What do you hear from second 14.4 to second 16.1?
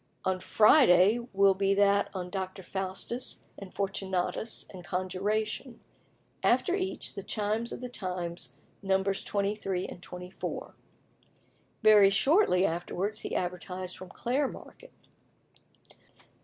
Market: 1.